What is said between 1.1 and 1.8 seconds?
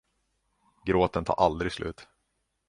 tar aldrig